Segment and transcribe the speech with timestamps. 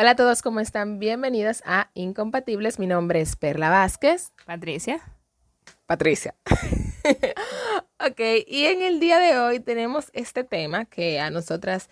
[0.00, 0.98] Hola a todos, ¿cómo están?
[0.98, 2.78] Bienvenidos a Incompatibles.
[2.78, 4.32] Mi nombre es Perla Vázquez.
[4.46, 4.98] Patricia.
[5.84, 6.34] Patricia.
[8.00, 11.90] ok, y en el día de hoy tenemos este tema que a nosotras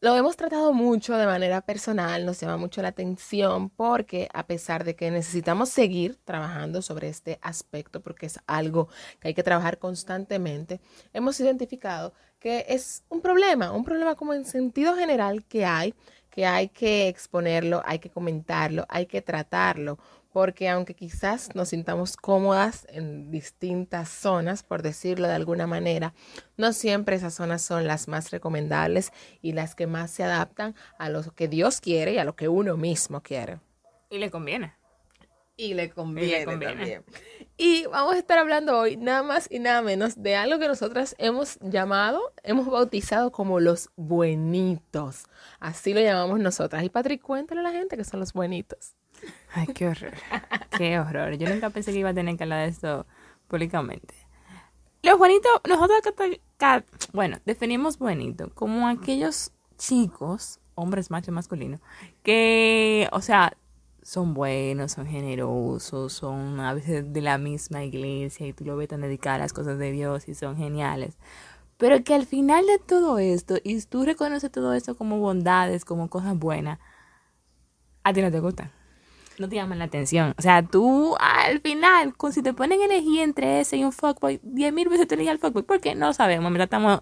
[0.00, 4.84] lo hemos tratado mucho de manera personal, nos llama mucho la atención porque a pesar
[4.84, 8.88] de que necesitamos seguir trabajando sobre este aspecto, porque es algo
[9.20, 10.80] que hay que trabajar constantemente,
[11.12, 15.94] hemos identificado que es un problema, un problema como en sentido general que hay
[16.38, 19.98] que hay que exponerlo, hay que comentarlo, hay que tratarlo,
[20.32, 26.14] porque aunque quizás nos sintamos cómodas en distintas zonas, por decirlo de alguna manera,
[26.56, 29.10] no siempre esas zonas son las más recomendables
[29.42, 32.46] y las que más se adaptan a lo que Dios quiere y a lo que
[32.46, 33.58] uno mismo quiere.
[34.08, 34.74] Y le conviene.
[35.58, 37.04] Y le conviene, también.
[37.56, 41.16] Y vamos a estar hablando hoy nada más y nada menos de algo que nosotras
[41.18, 45.24] hemos llamado, hemos bautizado como los buenitos.
[45.58, 46.84] Así lo llamamos nosotras.
[46.84, 48.94] Y Patrick, cuéntale a la gente que son los buenitos.
[49.52, 50.12] Ay, qué horror.
[50.78, 51.36] qué horror.
[51.36, 53.04] Yo nunca pensé que iba a tener que hablar de esto
[53.48, 54.14] públicamente.
[55.02, 56.00] Los buenitos, nosotros,
[57.12, 61.80] bueno, definimos buenito como aquellos chicos, hombres macho masculino,
[62.22, 63.56] que, o sea,
[64.08, 68.88] son buenos, son generosos, son a veces de la misma iglesia y tú lo ves
[68.88, 71.18] tan dedicado a las cosas de Dios y son geniales.
[71.76, 76.08] Pero que al final de todo esto, y tú reconoces todo esto como bondades, como
[76.08, 76.78] cosas buenas,
[78.02, 78.72] a ti no te gustan.
[79.38, 80.34] No te llaman la atención.
[80.38, 84.40] O sea, tú al final, si te ponen a elegir entre ese y un fuckboy,
[84.42, 85.64] diez mil veces te eliges al fuckboy.
[85.64, 87.00] Porque no sabemos, estamos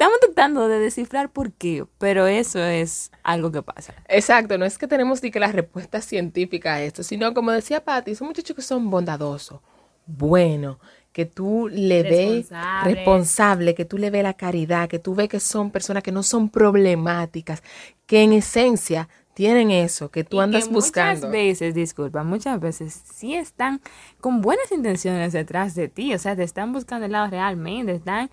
[0.00, 3.92] Estamos tratando de descifrar por qué, pero eso es algo que pasa.
[4.08, 7.84] Exacto, no es que tenemos ni que la respuesta científica a esto, sino como decía
[7.84, 9.60] Patti, son muchachos que son bondadosos,
[10.06, 10.78] buenos,
[11.12, 12.48] que tú le ves
[12.82, 16.22] responsable, que tú le ves la caridad, que tú ves que son personas que no
[16.22, 17.62] son problemáticas,
[18.06, 21.26] que en esencia tienen eso, que tú andas buscando.
[21.26, 23.82] Muchas veces, disculpa, muchas veces sí están
[24.18, 28.30] con buenas intenciones detrás de ti, o sea, te están buscando el lado realmente, están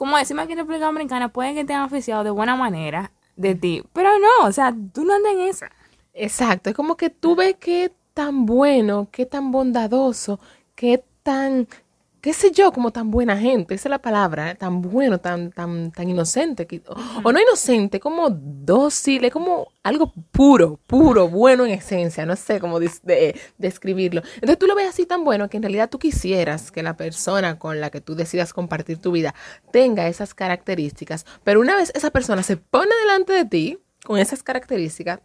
[0.00, 3.82] como decimos aquí en República Dominicana, pueden que tengan oficiado de buena manera de ti,
[3.92, 5.70] pero no, o sea, tú no andas en esa.
[6.14, 10.40] Exacto, es como que tú ves qué tan bueno, qué tan bondadoso,
[10.74, 11.68] qué tan
[12.20, 14.54] qué sé yo, como tan buena gente, esa es la palabra, ¿eh?
[14.54, 16.66] tan bueno, tan, tan, tan inocente,
[17.22, 22.60] o, no inocente, como dócil, es como algo puro, puro, bueno en esencia, no sé
[22.60, 24.22] cómo describirlo.
[24.34, 27.58] Entonces tú lo ves así tan bueno que en realidad tú quisieras que la persona
[27.58, 29.34] con la que tú decidas compartir tu vida
[29.72, 34.42] tenga esas características, pero una vez esa persona se pone delante de ti con esas
[34.42, 35.20] características,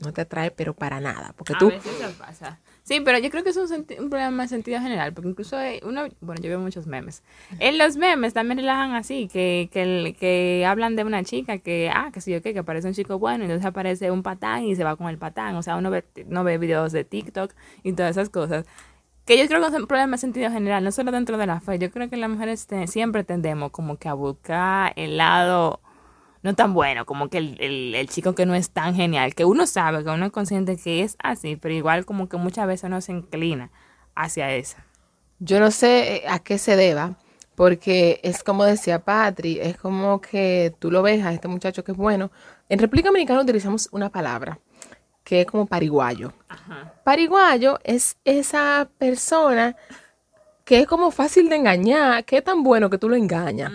[0.00, 1.72] no te atrae, pero para nada, porque tú...
[2.18, 2.58] pasa.
[2.84, 6.04] Sí, pero yo creo que es un, un problema de sentido general, porque incluso uno,
[6.20, 7.22] bueno, yo veo muchos memes.
[7.58, 12.10] En los memes también relajan así, que, que, que hablan de una chica que, ah,
[12.12, 14.74] que sí, yo qué, que aparece un chico bueno, y entonces aparece un patán y
[14.74, 15.56] se va con el patán.
[15.56, 18.64] O sea, uno ve, no ve videos de TikTok y todas esas cosas.
[19.26, 21.60] Que yo creo que es un problema de sentido general, no solo dentro de la
[21.60, 21.78] fe.
[21.78, 25.80] Yo creo que las mujeres siempre tendemos como que a buscar el lado
[26.42, 29.66] no tan bueno, como que el, el, chico que no es tan genial, que uno
[29.66, 33.00] sabe, que uno es consciente que es así, pero igual como que muchas veces uno
[33.00, 33.70] se inclina
[34.14, 34.76] hacia eso.
[35.40, 37.16] Yo no sé eh, a qué se deba,
[37.54, 41.92] porque es como decía Patri, es como que tú lo ves a este muchacho que
[41.92, 42.30] es bueno.
[42.68, 44.58] En República Dominicana utilizamos una palabra
[45.24, 46.32] que es como pariguayo.
[47.04, 49.76] Pariguayo es esa persona
[50.64, 53.72] que es como fácil de engañar, que es tan bueno que tú lo engañas.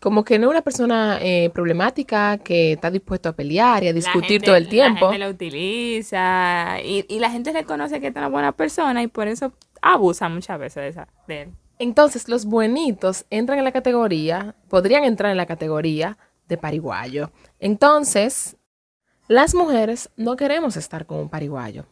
[0.00, 3.92] Como que no es una persona eh, problemática que está dispuesto a pelear y a
[3.92, 5.06] discutir todo el tiempo.
[5.06, 9.08] La gente lo utiliza y, y la gente reconoce que es una buena persona y
[9.08, 11.48] por eso abusa muchas veces de, esa, de él.
[11.78, 17.30] Entonces, los buenitos entran en la categoría, podrían entrar en la categoría de pariguayo.
[17.60, 18.56] Entonces,
[19.28, 21.86] las mujeres no queremos estar con un pariguayo.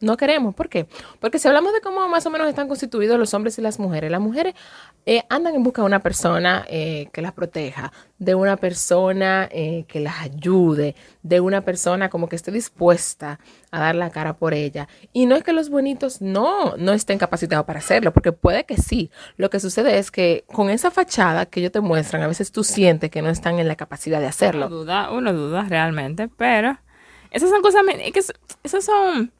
[0.00, 0.54] No queremos.
[0.54, 0.86] ¿Por qué?
[1.20, 4.10] Porque si hablamos de cómo más o menos están constituidos los hombres y las mujeres,
[4.10, 4.54] las mujeres
[5.04, 9.84] eh, andan en busca de una persona eh, que las proteja, de una persona eh,
[9.88, 13.40] que las ayude, de una persona como que esté dispuesta
[13.70, 14.88] a dar la cara por ella.
[15.12, 18.78] Y no es que los bonitos no, no estén capacitados para hacerlo, porque puede que
[18.78, 19.10] sí.
[19.36, 22.64] Lo que sucede es que con esa fachada que ellos te muestran, a veces tú
[22.64, 24.68] sientes que no están en la capacidad de hacerlo.
[24.68, 26.78] Uno duda, uno duda realmente, pero
[27.30, 27.82] esas son cosas,
[28.62, 29.30] esas son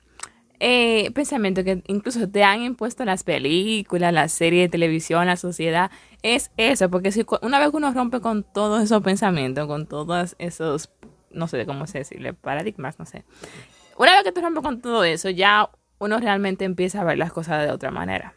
[0.60, 5.90] eh, pensamiento que incluso te han impuesto las películas, la serie de televisión, la sociedad,
[6.22, 10.90] es eso, porque si una vez uno rompe con todos esos pensamientos, con todos esos,
[11.30, 13.24] no sé cómo se decirle, paradigmas, no sé.
[13.96, 17.32] Una vez que tú rompes con todo eso, ya uno realmente empieza a ver las
[17.32, 18.34] cosas de otra manera.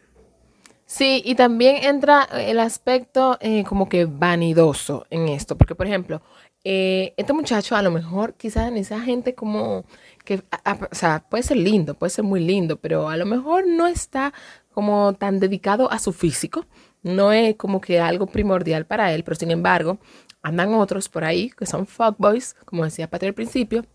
[0.85, 6.21] Sí, y también entra el aspecto eh, como que vanidoso en esto, porque por ejemplo,
[6.63, 9.83] eh, este muchacho a lo mejor quizás en esa gente como
[10.23, 10.43] que,
[10.91, 14.33] o sea, puede ser lindo, puede ser muy lindo, pero a lo mejor no está
[14.71, 16.65] como tan dedicado a su físico,
[17.03, 19.99] no es como que algo primordial para él, pero sin embargo,
[20.41, 23.85] andan otros por ahí que son fuckboys, como decía Patria al principio,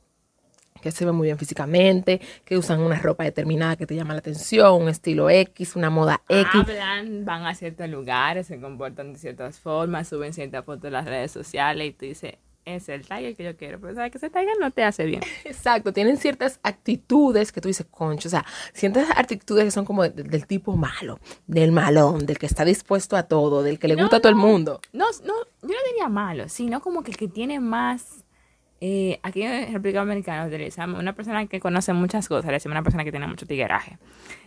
[0.81, 4.21] que se ven muy bien físicamente, que usan una ropa determinada que te llama la
[4.21, 6.49] atención, un estilo X, una moda X.
[6.55, 11.05] Hablan, van a ciertos lugares, se comportan de ciertas formas, suben ciertas fotos en las
[11.05, 12.35] redes sociales y tú dices,
[12.77, 15.23] es el Tiger que yo quiero, pero sabes que ese Tiger no te hace bien.
[15.45, 20.09] Exacto, tienen ciertas actitudes que tú dices, concho, o sea, ciertas actitudes que son como
[20.09, 24.17] del tipo malo, del malón, del que está dispuesto a todo, del que le gusta
[24.17, 24.81] a todo el mundo.
[24.93, 28.25] No, no, yo no diría malo, sino como que el que tiene más
[28.81, 32.83] eh, aquí en República Dominicana utilizamos una persona que conoce muchas cosas, le decimos una
[32.83, 33.99] persona que tiene mucho tigueraje.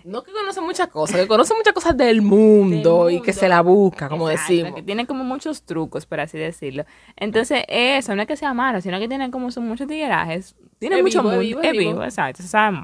[0.05, 3.61] No que conoce muchas cosas, que conoce muchas cosas del mundo, y que se la
[3.61, 4.75] busca, como decimos.
[4.75, 6.85] Que tiene como muchos trucos, por así decirlo.
[7.17, 10.55] Entonces, eso no es que sea malo, sino que tiene como son muchos tiguerajes.
[10.79, 11.41] Tiene mucho mundo.
[11.41, 12.77] Es vivo, exacto, se sabe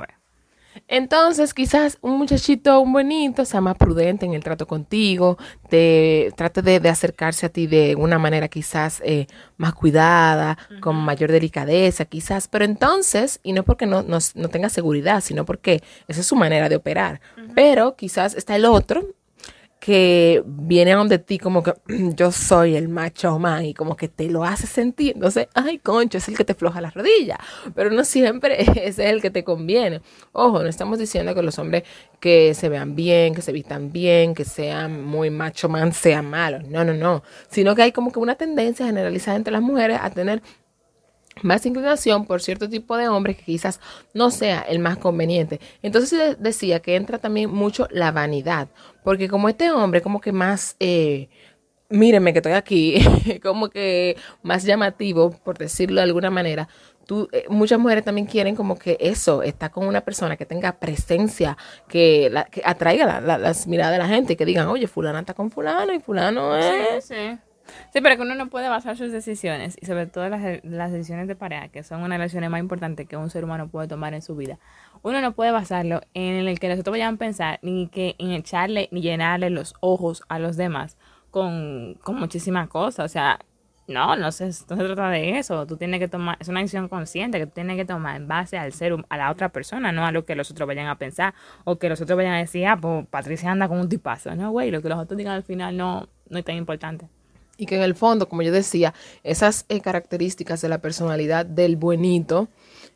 [0.87, 5.37] entonces, quizás un muchachito, un bonito, sea más prudente en el trato contigo,
[5.69, 9.27] te, trate de, acercarse a ti de una manera quizás eh,
[9.57, 12.47] más cuidada, con mayor delicadeza, quizás.
[12.47, 14.19] Pero entonces, y no porque no, no,
[14.49, 17.21] tenga seguridad, sino porque esa es su manera de operar.
[17.55, 19.05] Pero quizás está el otro,
[19.87, 21.73] que viene a donde ti como que
[22.13, 25.13] yo soy el macho man y como que te lo hace sentir.
[25.15, 27.39] Entonces, ay, concho, es el que te floja la rodilla,
[27.73, 30.01] pero no siempre es el que te conviene.
[30.33, 31.83] Ojo, no estamos diciendo que los hombres
[32.19, 36.67] que se vean bien, que se vistan bien, que sean muy macho man sean malos.
[36.67, 37.23] No, no, no.
[37.49, 40.41] Sino que hay como que una tendencia generalizada entre las mujeres a tener
[41.43, 43.79] más inclinación por cierto tipo de hombres que quizás
[44.13, 45.59] no sea el más conveniente.
[45.81, 48.69] Entonces decía que entra también mucho la vanidad,
[49.03, 51.29] porque como este hombre como que más, eh,
[51.89, 52.99] míreme que estoy aquí,
[53.43, 56.67] como que más llamativo, por decirlo de alguna manera,
[57.07, 60.77] Tú, eh, muchas mujeres también quieren como que eso, está con una persona que tenga
[60.77, 61.57] presencia,
[61.87, 65.49] que, la, que atraiga las miradas de la gente, que digan, oye, fulana está con
[65.49, 67.05] fulano y fulano es...
[67.05, 67.39] Sí, sí.
[67.93, 71.27] Sí, pero que uno no puede basar sus decisiones, y sobre todo las, las decisiones
[71.27, 73.87] de pareja, que son una de las decisiones más importantes que un ser humano puede
[73.87, 74.59] tomar en su vida.
[75.03, 78.89] Uno no puede basarlo en el que nosotros vayan a pensar, ni que en echarle,
[78.91, 80.97] ni llenarle los ojos a los demás
[81.31, 83.05] con, con muchísimas cosas.
[83.05, 83.39] O sea,
[83.87, 85.65] no, no se, no se trata de eso.
[85.65, 88.57] Tú tienes que tomar, es una decisión consciente que tú tienes que tomar en base
[88.57, 91.33] al ser, a la otra persona, no a lo que los otros vayan a pensar
[91.63, 94.35] o que los otros vayan a decir, ah, pues Patricia anda con un tipazo.
[94.35, 97.07] No, güey, lo que los otros digan al final no, no es tan importante.
[97.57, 98.93] Y que en el fondo, como yo decía,
[99.23, 102.47] esas eh, características de la personalidad del buenito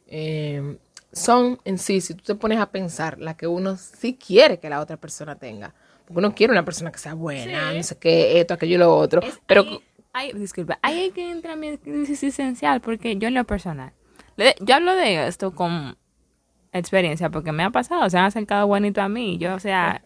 [0.08, 0.78] eh,
[1.12, 4.70] son en sí, si tú te pones a pensar, la que uno sí quiere que
[4.70, 5.74] la otra persona tenga.
[6.06, 8.96] Porque uno quiere una persona que sea buena, no sé qué, esto, aquello y lo
[8.96, 9.22] otro.
[9.46, 9.66] pero.
[10.14, 13.94] Ahí, disculpa, ahí hay que entrar mi crisis esencial, porque yo en lo personal,
[14.60, 15.96] yo hablo de esto con
[16.74, 19.38] experiencia, porque me ha pasado, se han acercado buenito a mí.
[19.38, 20.04] Yo, o sea.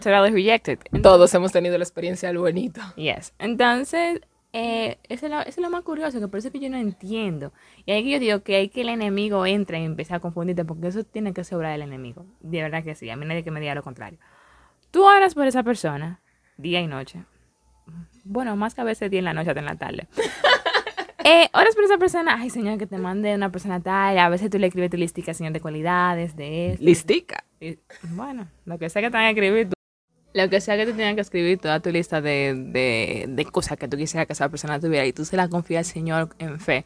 [0.00, 0.78] Totally rejected.
[1.02, 2.80] Todos hemos tenido la experiencia del buenito.
[2.96, 3.34] Yes.
[3.38, 4.20] Entonces,
[4.52, 6.70] eh, eso, es lo, eso, es lo, más curioso, que por eso es que yo
[6.70, 7.52] no entiendo.
[7.86, 10.64] Y ahí que yo digo que hay que el enemigo entre y empiece a confundirte,
[10.64, 12.26] porque eso tiene que sobrar el enemigo.
[12.40, 14.18] De verdad que sí, a mí nadie que me diga lo contrario.
[14.90, 16.20] Tú oras por esa persona,
[16.56, 17.24] día y noche.
[18.24, 20.08] Bueno, más que a veces día en la noche, hasta en la tarde.
[21.24, 24.50] eh, oras por esa persona, ay señor, que te mande una persona tal, a veces
[24.50, 26.84] tú le escribes tu listica, señor, de cualidades, de esto.
[26.84, 27.44] Listica.
[28.10, 29.68] bueno, lo que sea que tenga que escribir,
[30.32, 33.78] lo que sea que te tengan que escribir toda tu lista de, de, de cosas
[33.78, 36.60] que tú quisieras que esa persona tuviera y tú se la confías al Señor en
[36.60, 36.84] fe.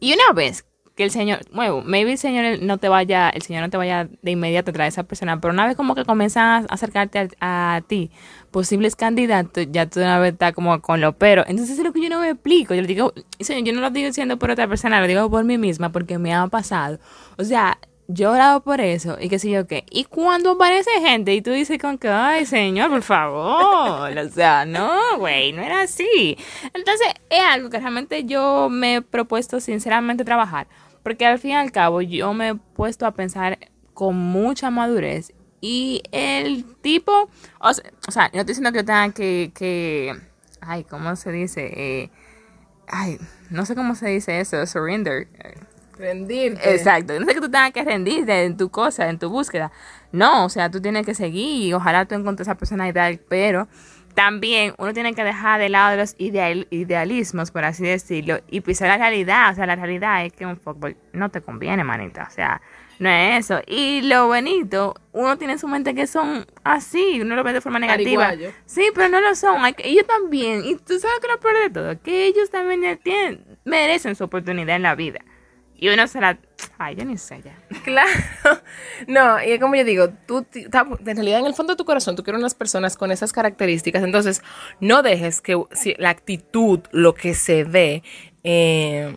[0.00, 0.64] Y una vez
[0.96, 4.08] que el Señor, bueno, maybe el Señor no te vaya, el Señor no te vaya
[4.22, 7.82] de inmediato a a esa persona, pero una vez como que comienzan a acercarte a,
[7.86, 8.10] ti,
[8.50, 11.44] posibles candidatos, ya tú una vez estás como con lo pero.
[11.46, 12.74] Entonces es lo que yo no me explico.
[12.74, 15.58] Yo le digo, yo no lo digo diciendo por otra persona, lo digo por mí
[15.58, 16.98] misma porque me ha pasado.
[17.36, 19.84] O sea, yo orado por eso y qué sé yo qué.
[19.90, 24.16] Y cuando aparece gente y tú dices con que, ay, señor, por favor.
[24.16, 26.36] o sea, no, güey, no era así.
[26.74, 30.68] Entonces, es algo que realmente yo me he propuesto sinceramente trabajar.
[31.02, 33.58] Porque al fin y al cabo, yo me he puesto a pensar
[33.94, 35.32] con mucha madurez.
[35.60, 40.14] Y el tipo, o sea, no estoy diciendo que tenga que, que
[40.60, 41.72] ay, ¿cómo se dice?
[41.74, 42.10] Eh,
[42.86, 43.18] ay,
[43.50, 45.28] no sé cómo se dice eso, surrender
[45.98, 46.74] Rendirte.
[46.74, 47.18] Exacto.
[47.18, 49.72] No sé que tú tengas que rendirte en tu cosa, en tu búsqueda.
[50.12, 53.20] No, o sea, tú tienes que seguir y ojalá tú encuentres a esa persona ideal,
[53.28, 53.68] pero
[54.14, 58.96] también uno tiene que dejar de lado los idealismos, por así decirlo, y pisar la
[58.96, 59.52] realidad.
[59.52, 62.26] O sea, la realidad es que un fuckboy no te conviene, manita.
[62.28, 62.62] O sea,
[62.98, 63.60] no es eso.
[63.66, 67.60] Y lo bonito, uno tiene en su mente que son así, uno lo ve de
[67.60, 68.32] forma negativa.
[68.64, 69.60] Sí, pero no lo son.
[69.78, 74.16] ellos también, y tú sabes que lo peor de todo, que ellos también tienen, merecen
[74.16, 75.20] su oportunidad en la vida.
[75.78, 76.38] Y uno se la...
[76.78, 77.58] Ay, yo ni sé ya.
[77.84, 78.10] Claro.
[79.06, 82.16] No, y es como yo digo, tú, en realidad en el fondo de tu corazón,
[82.16, 84.42] tú quieres unas personas con esas características, entonces
[84.80, 85.60] no dejes que
[85.98, 88.02] la actitud, lo que se ve,
[88.42, 89.16] eh,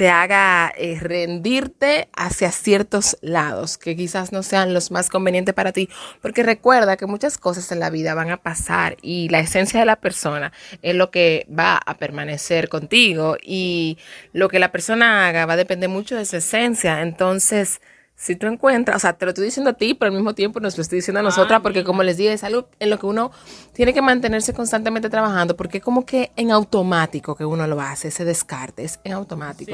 [0.00, 5.72] te haga eh, rendirte hacia ciertos lados que quizás no sean los más convenientes para
[5.72, 5.90] ti,
[6.22, 9.84] porque recuerda que muchas cosas en la vida van a pasar y la esencia de
[9.84, 13.98] la persona es lo que va a permanecer contigo y
[14.32, 17.82] lo que la persona haga va a depender mucho de su esencia, entonces
[18.20, 20.60] si tú encuentras, o sea, te lo estoy diciendo a ti, pero al mismo tiempo
[20.60, 23.06] nos lo estoy diciendo a nosotras, porque como les digo, es algo en lo que
[23.06, 23.30] uno
[23.72, 28.08] tiene que mantenerse constantemente trabajando, porque es como que en automático que uno lo hace,
[28.08, 29.72] ese descarte, es en automático.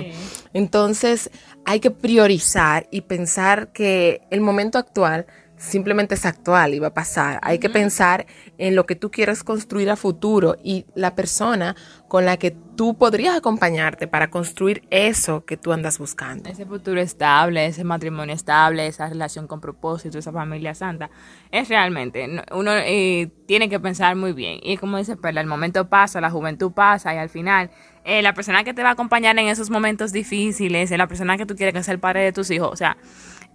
[0.53, 1.29] Entonces,
[1.65, 5.26] hay que priorizar y pensar que el momento actual
[5.57, 7.39] simplemente es actual y va a pasar.
[7.43, 8.27] Hay que pensar
[8.59, 11.77] en lo que tú quieres construir a futuro y la persona
[12.09, 16.49] con la que tú podrías acompañarte para construir eso que tú andas buscando.
[16.51, 21.11] Ese futuro estable, ese matrimonio estable, esa relación con propósito, esa familia santa,
[21.51, 24.61] es realmente, uno eh, tiene que pensar muy bien.
[24.63, 27.71] Y como dice Perla, el momento pasa, la juventud pasa y al final
[28.07, 31.37] eh, la persona que te va a acompañar en esos momentos difíciles, es la persona
[31.37, 32.97] que tú quieres que sea el padre de tus hijos, o sea,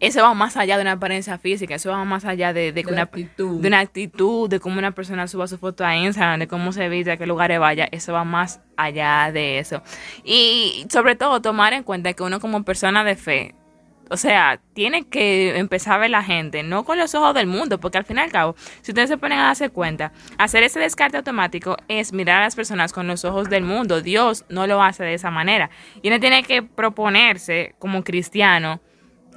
[0.01, 3.03] eso va más allá de una apariencia física, eso va más allá de, de, una,
[3.03, 3.62] actitud.
[3.62, 6.89] de una actitud, de cómo una persona suba su foto a Instagram, de cómo se
[6.89, 9.84] viste, a qué lugares vaya, eso va más allá de eso.
[10.24, 13.55] Y sobre todo tomar en cuenta que uno como persona de fe,
[14.11, 17.79] o sea, tiene que empezar a ver la gente, no con los ojos del mundo,
[17.79, 20.81] porque al fin y al cabo, si ustedes se ponen a darse cuenta, hacer ese
[20.81, 24.01] descarte automático es mirar a las personas con los ojos del mundo.
[24.01, 25.69] Dios no lo hace de esa manera.
[26.01, 28.81] Y uno tiene que proponerse como cristiano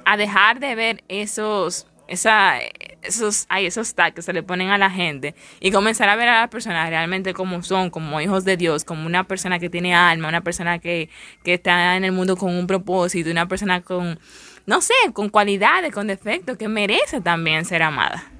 [0.03, 2.59] a dejar de ver esos, esa,
[3.01, 6.27] esos, hay esos tags que se le ponen a la gente y comenzar a ver
[6.27, 9.95] a las personas realmente como son, como hijos de Dios, como una persona que tiene
[9.95, 11.09] alma, una persona que,
[11.45, 14.19] que está en el mundo con un propósito, una persona con,
[14.65, 18.31] no sé, con cualidades, con defectos, que merece también ser amada.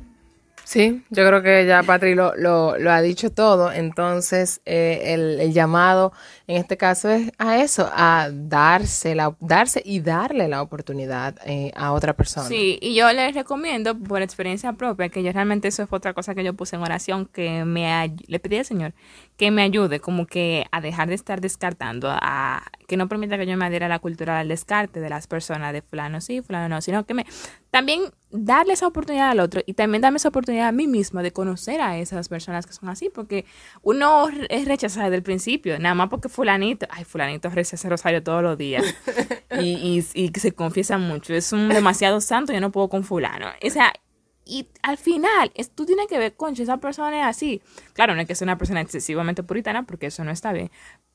[0.66, 3.72] Sí, yo creo que ya Patri lo, lo, lo ha dicho todo.
[3.72, 6.12] Entonces, eh, el, el, llamado
[6.48, 11.72] en este caso es a eso, a darse, la, darse y darle la oportunidad eh,
[11.76, 12.48] a otra persona.
[12.48, 16.34] Sí, y yo les recomiendo por experiencia propia, que yo realmente eso fue otra cosa
[16.34, 18.94] que yo puse en oración, que me le pedí al Señor
[19.38, 23.46] que me ayude como que a dejar de estar descartando, a que no permita que
[23.46, 26.70] yo me adhiera a la cultura del descarte de las personas, de fulano sí, fulano
[26.70, 27.26] no, sino que me
[27.70, 31.32] también darle esa oportunidad al otro y también darme esa oportunidad a mí misma de
[31.32, 33.46] conocer a esas personas que son así, porque
[33.82, 38.42] uno es rechazado desde el principio, nada más porque fulanito, ay, fulanito ese rosario todos
[38.42, 38.86] los días
[39.60, 43.48] y, y, y se confiesa mucho, es un demasiado santo, yo no puedo con fulano.
[43.62, 43.92] O sea,
[44.46, 47.62] y al final, es, tú tienes que ver, concha, esa persona es así.
[47.94, 50.70] Claro, no es que sea una persona excesivamente puritana, porque eso no está bien.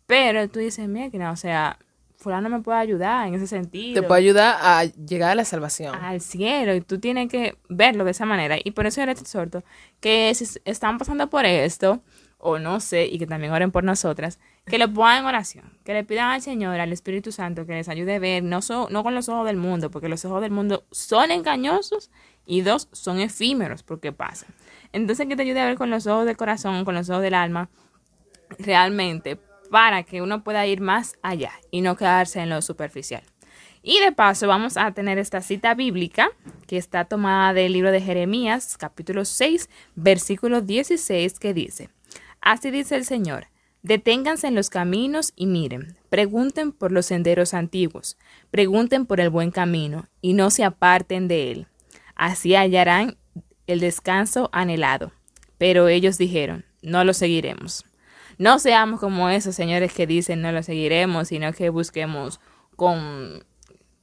[0.06, 1.78] Pero tú dices, mira, o sea,
[2.16, 4.02] fulano me puede ayudar en ese sentido.
[4.02, 5.94] Te puede ayudar a llegar a la salvación.
[5.94, 6.74] Al cielo.
[6.74, 8.56] Y tú tienes que verlo de esa manera.
[8.62, 9.62] Y por eso yo les exhorto
[10.00, 12.02] que si están pasando por esto,
[12.38, 15.92] o no sé, y que también oren por nosotras, que lo pongan en oración, que
[15.92, 19.14] le pidan al Señor, al Espíritu Santo, que les ayude a ver, no, no con
[19.14, 22.10] los ojos del mundo, porque los ojos del mundo son engañosos
[22.46, 24.50] y dos, son efímeros porque pasan.
[24.92, 27.34] Entonces, que te ayude a ver con los ojos del corazón, con los ojos del
[27.34, 27.70] alma,
[28.58, 29.38] realmente,
[29.70, 33.22] para que uno pueda ir más allá y no quedarse en lo superficial.
[33.82, 36.30] Y de paso vamos a tener esta cita bíblica
[36.66, 41.88] que está tomada del libro de Jeremías, capítulo 6, versículo 16, que dice,
[42.42, 43.46] Así dice el Señor,
[43.82, 48.18] deténganse en los caminos y miren, pregunten por los senderos antiguos,
[48.50, 51.69] pregunten por el buen camino y no se aparten de él
[52.20, 53.16] Así hallarán
[53.66, 55.10] el descanso anhelado.
[55.56, 57.86] Pero ellos dijeron, no lo seguiremos.
[58.36, 62.38] No seamos como esos señores que dicen no lo seguiremos, sino que busquemos
[62.76, 63.42] con,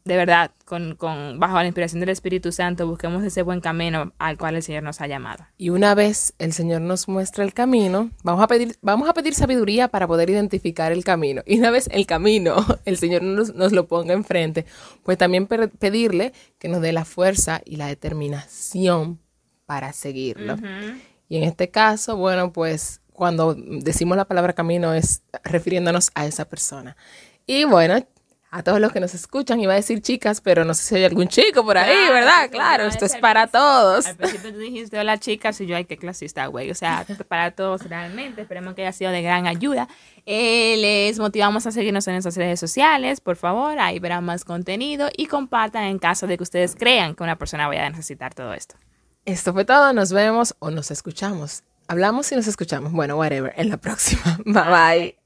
[0.07, 4.37] de verdad, con, con, bajo la inspiración del Espíritu Santo, busquemos ese buen camino al
[4.37, 5.45] cual el Señor nos ha llamado.
[5.57, 9.35] Y una vez el Señor nos muestra el camino, vamos a pedir, vamos a pedir
[9.35, 11.43] sabiduría para poder identificar el camino.
[11.45, 14.65] Y una vez el camino, el Señor nos, nos lo ponga enfrente,
[15.03, 19.19] pues también pedirle que nos dé la fuerza y la determinación
[19.65, 20.55] para seguirlo.
[21.29, 26.45] Y en este caso, bueno, pues cuando decimos la palabra camino es refiriéndonos a esa
[26.45, 26.95] persona.
[27.45, 28.05] Y bueno,
[28.49, 31.03] a todos los que nos escuchan, iba a decir chicas, pero no sé si hay
[31.03, 32.49] algún chico por ahí, Claro, ¿verdad?
[32.49, 34.05] Claro, esto es para todos.
[34.05, 36.71] Al principio tú dijiste hola chicas y yo, ay, qué clasista, güey.
[36.71, 38.41] O sea, para todos realmente.
[38.41, 39.89] Esperemos que haya sido de gran ayuda.
[40.25, 43.79] Eh, les motivamos a seguirnos en nuestras redes sociales, por favor.
[43.79, 47.67] Ahí verán más contenido y compartan en caso de que ustedes crean que una persona
[47.67, 48.75] vaya a necesitar todo esto.
[49.25, 51.63] Esto fue todo, nos vemos o nos escuchamos.
[51.89, 52.93] Hablamos y nos escuchamos.
[52.93, 54.39] Bueno, whatever, en la próxima.
[54.45, 55.17] Bye bye.